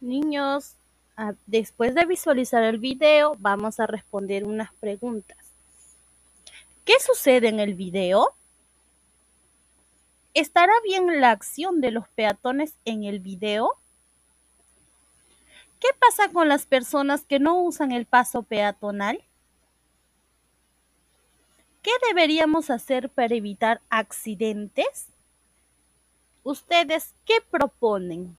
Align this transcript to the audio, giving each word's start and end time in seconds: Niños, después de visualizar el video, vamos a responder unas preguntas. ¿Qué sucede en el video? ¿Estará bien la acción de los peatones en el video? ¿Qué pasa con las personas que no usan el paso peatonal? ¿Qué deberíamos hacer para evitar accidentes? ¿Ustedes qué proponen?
Niños, 0.00 0.74
después 1.46 1.94
de 1.94 2.06
visualizar 2.06 2.62
el 2.62 2.78
video, 2.78 3.34
vamos 3.38 3.80
a 3.80 3.86
responder 3.86 4.44
unas 4.44 4.72
preguntas. 4.74 5.36
¿Qué 6.84 6.94
sucede 7.00 7.48
en 7.48 7.58
el 7.58 7.74
video? 7.74 8.32
¿Estará 10.34 10.72
bien 10.84 11.20
la 11.20 11.32
acción 11.32 11.80
de 11.80 11.90
los 11.90 12.06
peatones 12.08 12.74
en 12.84 13.02
el 13.02 13.18
video? 13.18 13.72
¿Qué 15.80 15.88
pasa 15.98 16.28
con 16.32 16.48
las 16.48 16.66
personas 16.66 17.24
que 17.24 17.40
no 17.40 17.60
usan 17.60 17.90
el 17.92 18.06
paso 18.06 18.42
peatonal? 18.42 19.22
¿Qué 21.82 21.90
deberíamos 22.06 22.70
hacer 22.70 23.08
para 23.08 23.34
evitar 23.34 23.80
accidentes? 23.90 25.06
¿Ustedes 26.44 27.14
qué 27.24 27.40
proponen? 27.50 28.36